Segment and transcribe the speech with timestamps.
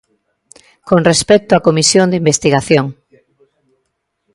[0.89, 2.85] Con respecto á comisión de investigación.